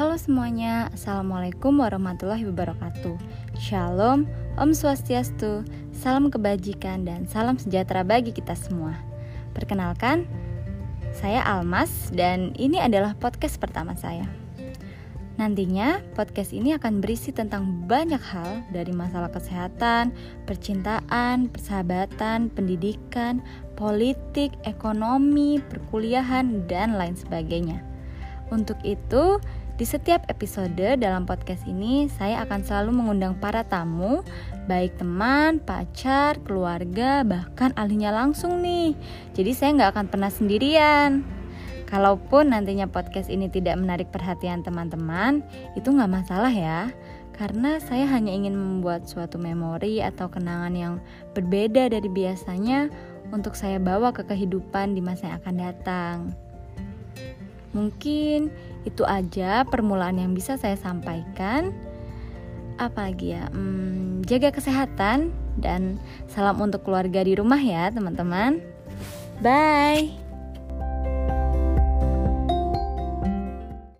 Halo 0.00 0.16
semuanya, 0.16 0.88
Assalamualaikum 0.96 1.76
warahmatullahi 1.76 2.48
wabarakatuh. 2.48 3.20
Shalom, 3.60 4.24
Om 4.56 4.72
Swastiastu, 4.72 5.60
salam 5.92 6.32
kebajikan 6.32 7.04
dan 7.04 7.28
salam 7.28 7.60
sejahtera 7.60 8.00
bagi 8.00 8.32
kita 8.32 8.56
semua. 8.56 8.96
Perkenalkan, 9.52 10.24
saya 11.12 11.44
Almas 11.44 12.08
dan 12.16 12.56
ini 12.56 12.80
adalah 12.80 13.12
podcast 13.12 13.60
pertama 13.60 13.92
saya. 13.92 14.24
Nantinya 15.36 16.00
podcast 16.16 16.56
ini 16.56 16.72
akan 16.80 17.04
berisi 17.04 17.28
tentang 17.28 17.84
banyak 17.84 18.24
hal 18.24 18.64
dari 18.72 18.96
masalah 18.96 19.28
kesehatan, 19.28 20.16
percintaan, 20.48 21.52
persahabatan, 21.52 22.48
pendidikan, 22.48 23.44
politik, 23.76 24.56
ekonomi, 24.64 25.60
perkuliahan, 25.60 26.64
dan 26.64 26.96
lain 26.96 27.20
sebagainya. 27.20 27.84
Untuk 28.50 28.82
itu, 28.82 29.38
di 29.80 29.88
setiap 29.88 30.28
episode 30.28 30.76
dalam 30.76 31.24
podcast 31.24 31.64
ini, 31.64 32.04
saya 32.12 32.44
akan 32.44 32.60
selalu 32.60 33.00
mengundang 33.00 33.32
para 33.40 33.64
tamu, 33.64 34.20
baik 34.68 35.00
teman, 35.00 35.56
pacar, 35.56 36.36
keluarga, 36.44 37.24
bahkan 37.24 37.72
ahlinya 37.80 38.12
langsung 38.12 38.60
nih. 38.60 38.92
Jadi 39.32 39.56
saya 39.56 39.80
nggak 39.80 39.90
akan 39.96 40.06
pernah 40.12 40.28
sendirian. 40.28 41.24
Kalaupun 41.88 42.52
nantinya 42.52 42.92
podcast 42.92 43.32
ini 43.32 43.48
tidak 43.48 43.80
menarik 43.80 44.12
perhatian 44.12 44.60
teman-teman, 44.60 45.40
itu 45.72 45.88
nggak 45.88 46.12
masalah 46.12 46.52
ya. 46.52 46.92
Karena 47.32 47.80
saya 47.80 48.04
hanya 48.04 48.36
ingin 48.36 48.52
membuat 48.52 49.08
suatu 49.08 49.40
memori 49.40 50.04
atau 50.04 50.28
kenangan 50.28 50.76
yang 50.76 50.94
berbeda 51.32 51.88
dari 51.88 52.08
biasanya 52.12 52.92
untuk 53.32 53.56
saya 53.56 53.80
bawa 53.80 54.12
ke 54.12 54.28
kehidupan 54.28 54.92
di 54.92 55.00
masa 55.00 55.32
yang 55.32 55.40
akan 55.40 55.56
datang. 55.56 56.16
Mungkin 57.72 58.50
itu 58.88 59.04
aja 59.04 59.66
permulaan 59.68 60.20
yang 60.20 60.32
bisa 60.32 60.56
saya 60.56 60.76
sampaikan. 60.78 61.74
Apalagi 62.80 63.36
ya, 63.36 63.44
hmm, 63.52 64.24
jaga 64.24 64.56
kesehatan 64.56 65.36
dan 65.60 66.00
salam 66.32 66.56
untuk 66.64 66.80
keluarga 66.88 67.20
di 67.20 67.36
rumah 67.36 67.60
ya, 67.60 67.92
teman-teman. 67.92 68.64
Bye. 69.44 70.29